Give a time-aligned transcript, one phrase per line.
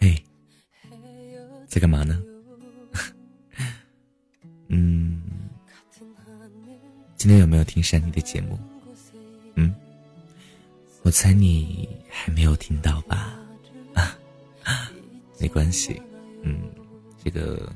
[0.00, 0.24] 嘿，
[1.68, 2.18] 在干嘛呢？
[4.68, 5.20] 嗯，
[7.18, 8.58] 今天有没有听山妮的节目？
[9.56, 9.74] 嗯，
[11.02, 13.38] 我猜你还没有听到吧？
[13.92, 14.90] 啊，
[15.38, 16.00] 没关系，
[16.40, 16.70] 嗯，
[17.22, 17.70] 这个，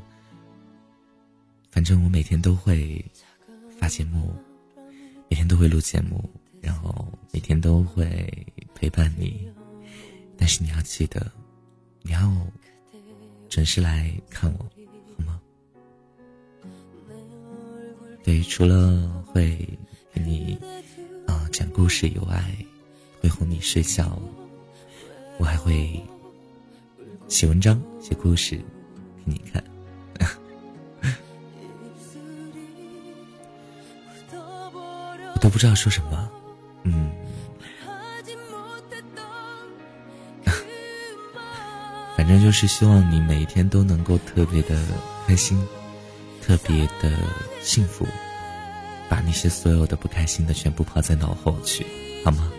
[1.71, 3.05] 反正我每天都会
[3.85, 4.35] 大节目，
[5.29, 6.25] 每天都会录节目，
[6.63, 8.35] 然后每天都会
[8.75, 9.47] 陪伴你，
[10.39, 11.31] 但是你要记得，
[12.01, 12.35] 你要
[13.51, 14.65] 准时来看我。
[15.19, 15.39] 好吗
[18.25, 19.55] 对，除了会
[20.15, 20.59] 给你
[21.27, 22.43] 啊讲故事以外，
[23.21, 24.19] 会哄你睡觉，
[25.37, 26.03] 我还会
[27.29, 29.63] 写文章、写故事给你看。
[35.45, 36.31] 都不知道说什么，
[36.85, 37.11] 嗯，
[42.17, 44.83] 反正就是希望你每一天都能够特别的
[45.27, 45.63] 开心。
[46.47, 47.11] 特别的
[47.63, 48.07] 幸福，
[49.09, 51.87] 把那些所有的不开心的全部抛在脑后去，
[52.23, 52.53] 好吗？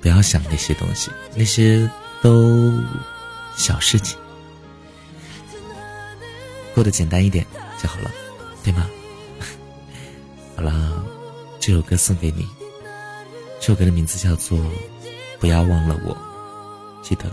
[0.00, 1.86] 不要想那些东西，那些
[2.22, 2.72] 都
[3.56, 4.18] 小事情，
[6.74, 7.46] 过得简单一点
[7.78, 8.10] 就好了，
[8.64, 8.88] 对吗？
[10.56, 10.99] 好了，
[11.70, 12.48] 这首歌送给你，
[13.60, 14.58] 这首歌的名字叫做
[15.38, 16.12] 《不要忘了我》，
[17.08, 17.32] 记得。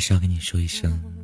[0.00, 1.19] 还是要跟你说一声。